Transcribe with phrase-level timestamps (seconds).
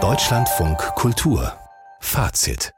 [0.00, 1.58] Deutschlandfunk Kultur
[1.98, 2.72] Fazit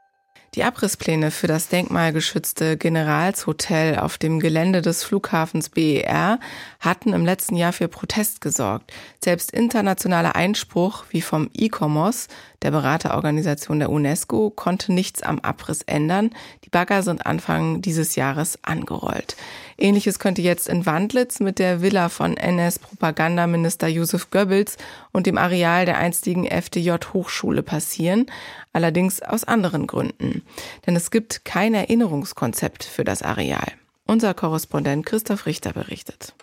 [0.53, 6.39] die Abrisspläne für das denkmalgeschützte Generalshotel auf dem Gelände des Flughafens BER
[6.81, 8.91] hatten im letzten Jahr für Protest gesorgt.
[9.23, 12.27] Selbst internationaler Einspruch wie vom ICOMOS,
[12.63, 16.31] der Beraterorganisation der UNESCO, konnte nichts am Abriss ändern.
[16.65, 19.37] Die Bagger sind Anfang dieses Jahres angerollt.
[19.81, 24.77] Ähnliches könnte jetzt in Wandlitz mit der Villa von NS-Propagandaminister Josef Goebbels
[25.11, 28.27] und dem Areal der einstigen FDJ-Hochschule passieren,
[28.73, 30.43] allerdings aus anderen Gründen.
[30.85, 33.71] Denn es gibt kein Erinnerungskonzept für das Areal.
[34.05, 36.33] Unser Korrespondent Christoph Richter berichtet.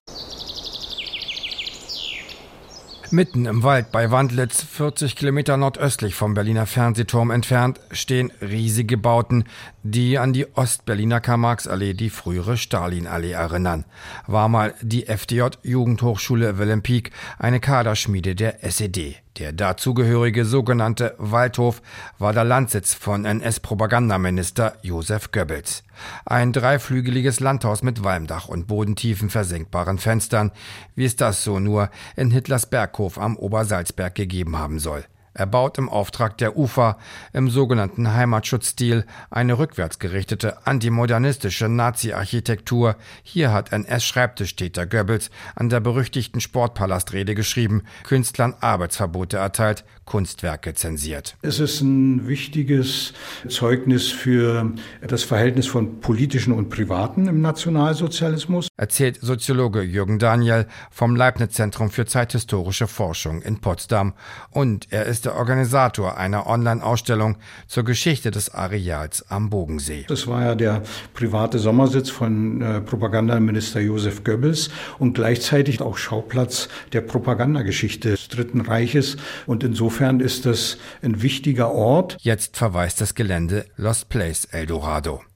[3.11, 9.45] Mitten im Wald bei Wandlitz, 40 Kilometer nordöstlich vom Berliner Fernsehturm entfernt, stehen riesige Bauten,
[9.83, 13.87] die an die Ostberliner Karl-Marx-Allee, die frühere Stalin-Allee erinnern.
[14.27, 19.23] War mal die FDJ Jugendhochschule Wilhelm Pieck, eine Kaderschmiede der SED.
[19.39, 21.81] Der dazugehörige sogenannte Waldhof
[22.19, 25.85] war der Landsitz von NS-Propagandaminister Josef Goebbels.
[26.25, 30.51] Ein dreiflügeliges Landhaus mit Walmdach und bodentiefen versenkbaren Fenstern,
[30.97, 35.05] wie es das so nur in Hitlers Berghof am Obersalzberg gegeben haben soll.
[35.39, 36.99] Er baut im Auftrag der UFA
[37.33, 42.97] im sogenannten Heimatschutzstil eine rückwärtsgerichtete antimodernistische Nazi-Architektur.
[43.23, 51.37] Hier hat NS-Schreibtischtäter Goebbels an der berüchtigten Sportpalastrede geschrieben, Künstlern Arbeitsverbote erteilt, Kunstwerke zensiert.
[51.43, 53.13] Es ist ein wichtiges
[53.47, 54.73] Zeugnis für
[55.07, 58.69] das Verhältnis von politischen und privaten im Nationalsozialismus.
[58.77, 64.15] Erzählt Soziologe Jürgen Daniel vom Leibniz-Zentrum für zeithistorische Forschung in Potsdam.
[64.51, 70.07] Und er ist der Organisator einer Online-Ausstellung zur Geschichte des Areals am Bogensee.
[70.09, 70.83] Das war ja der
[71.13, 78.63] private Sommersitz von äh, Propagandaminister Josef Goebbels und gleichzeitig auch Schauplatz der Propagandageschichte des Dritten
[78.63, 79.19] Reiches.
[79.47, 82.17] Und insofern ist das ein wichtiger Ort.
[82.21, 85.28] Jetzt verweist das Gelände Lost Place Eldorado.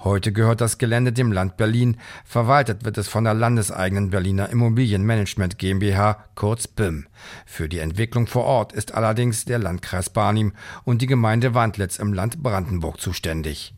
[0.00, 1.96] Heute gehört das Gelände dem Land Berlin.
[2.24, 7.06] Verwaltet wird es von der landeseigenen Berliner Immobilienmanagement GmbH, kurz BIM.
[7.46, 10.52] Für die Entwicklung vor Ort ist allerdings der Landkreis Barnim
[10.84, 13.74] und die Gemeinde Wandlitz im Land Brandenburg zuständig.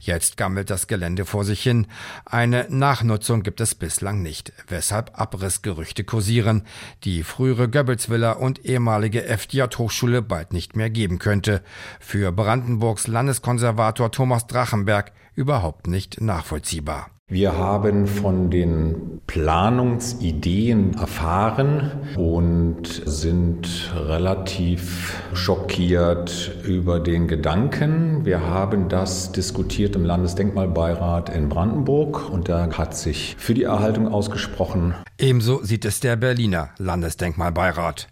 [0.00, 1.86] Jetzt gammelt das Gelände vor sich hin.
[2.24, 6.66] Eine Nachnutzung gibt es bislang nicht, weshalb Abrissgerüchte kursieren,
[7.04, 11.62] die frühere Goebbelsvilla und ehemalige FDJ-Hochschule bald nicht mehr geben könnte.
[12.00, 17.13] Für Brandenburgs Landeskonservator Thomas Drachenberg überhaupt nicht nachvollziehbar.
[17.30, 28.26] Wir haben von den Planungsideen erfahren und sind relativ schockiert über den Gedanken.
[28.26, 34.06] Wir haben das diskutiert im Landesdenkmalbeirat in Brandenburg und da hat sich für die Erhaltung
[34.06, 34.94] ausgesprochen.
[35.18, 38.06] Ebenso sieht es der Berliner Landesdenkmalbeirat.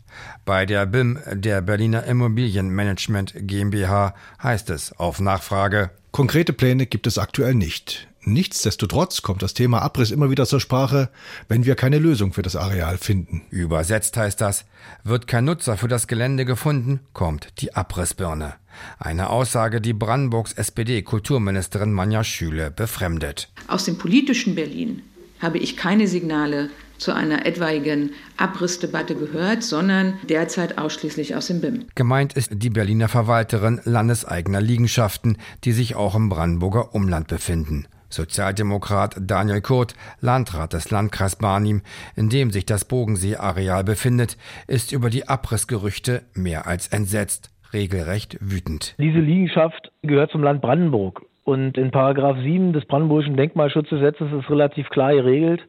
[0.47, 7.17] Bei der BIM, der Berliner Immobilienmanagement GmbH, heißt es auf Nachfrage, Konkrete Pläne gibt es
[7.17, 8.07] aktuell nicht.
[8.25, 11.11] Nichtsdestotrotz kommt das Thema Abriss immer wieder zur Sprache,
[11.49, 13.43] wenn wir keine Lösung für das Areal finden.
[13.51, 14.65] Übersetzt heißt das,
[15.03, 18.55] wird kein Nutzer für das Gelände gefunden, kommt die Abrissbirne.
[18.99, 23.51] Eine Aussage, die Brandenburgs SPD-Kulturministerin Manja Schüle befremdet.
[23.67, 25.03] Aus dem politischen Berlin
[25.41, 31.87] habe ich keine Signale zu einer etwaigen Abrissdebatte gehört, sondern derzeit ausschließlich aus dem BIM.
[31.97, 37.89] Gemeint ist die Berliner Verwalterin landeseigener Liegenschaften, die sich auch im Brandenburger Umland befinden.
[38.13, 41.83] Sozialdemokrat Daniel Kurt, Landrat des Landkreis Barnim,
[42.17, 44.37] in dem sich das Bogensee-Areal befindet,
[44.69, 48.95] ist über die Abrissgerüchte mehr als entsetzt, regelrecht wütend.
[48.99, 51.23] Diese Liegenschaft gehört zum Land Brandenburg.
[51.45, 55.61] Und in Paragraph 7 des Brandenburgischen Denkmalschutzgesetzes ist relativ klar geregelt,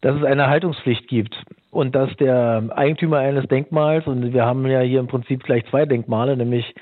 [0.00, 1.34] dass es eine Haltungspflicht gibt
[1.70, 5.86] und dass der Eigentümer eines Denkmals, und wir haben ja hier im Prinzip gleich zwei
[5.86, 6.74] Denkmale, nämlich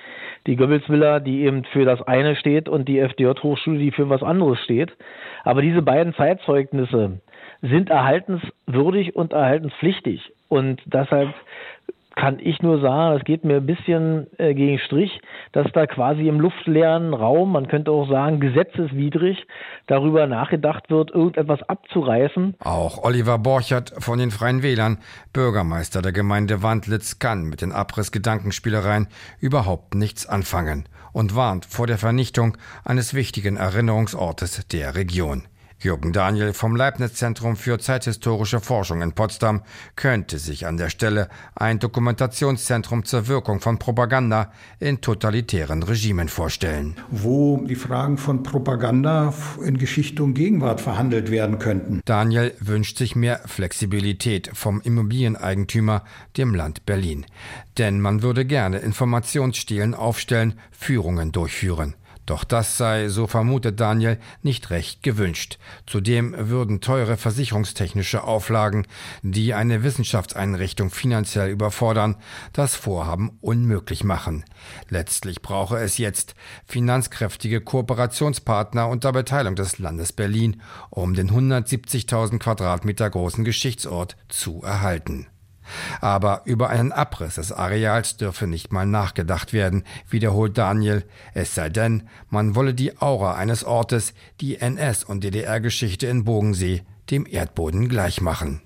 [0.46, 4.58] die Goebbels-Villa, die eben für das eine steht und die FDJ-Hochschule, die für was anderes
[4.60, 4.92] steht.
[5.44, 7.20] Aber diese beiden Zeitzeugnisse
[7.60, 10.32] sind erhaltenswürdig und erhaltenspflichtig.
[10.48, 11.32] Und deshalb
[12.16, 15.20] kann ich nur sagen, es geht mir ein bisschen äh, gegen Strich,
[15.52, 19.46] dass da quasi im luftleeren Raum, man könnte auch sagen gesetzeswidrig,
[19.86, 22.54] darüber nachgedacht wird, irgendetwas abzureißen.
[22.60, 24.98] Auch Oliver Borchert von den Freien Wählern,
[25.32, 29.08] Bürgermeister der Gemeinde Wandlitz, kann mit den Abrissgedankenspielereien
[29.40, 35.44] überhaupt nichts anfangen und warnt vor der Vernichtung eines wichtigen Erinnerungsortes der Region.
[35.82, 39.62] Jürgen Daniel vom Leibniz-Zentrum für zeithistorische Forschung in Potsdam
[39.96, 46.94] könnte sich an der Stelle ein Dokumentationszentrum zur Wirkung von Propaganda in totalitären Regimen vorstellen.
[47.10, 49.34] Wo die Fragen von Propaganda
[49.64, 52.00] in Geschichte und Gegenwart verhandelt werden könnten.
[52.04, 56.04] Daniel wünscht sich mehr Flexibilität vom Immobilieneigentümer,
[56.36, 57.26] dem Land Berlin.
[57.78, 61.94] Denn man würde gerne Informationsstilen aufstellen, Führungen durchführen.
[62.26, 65.58] Doch das sei, so vermutet Daniel, nicht recht gewünscht.
[65.86, 68.86] Zudem würden teure versicherungstechnische Auflagen,
[69.22, 72.16] die eine Wissenschaftseinrichtung finanziell überfordern,
[72.52, 74.44] das Vorhaben unmöglich machen.
[74.88, 76.34] Letztlich brauche es jetzt
[76.66, 85.26] finanzkräftige Kooperationspartner unter Beteiligung des Landes Berlin, um den 170.000 Quadratmeter großen Geschichtsort zu erhalten.
[86.00, 91.04] Aber über einen Abriss des Areals dürfe nicht mal nachgedacht werden, wiederholt Daniel,
[91.34, 96.82] es sei denn, man wolle die Aura eines Ortes, die NS- und DDR-Geschichte in Bogensee,
[97.10, 98.62] dem Erdboden gleichmachen.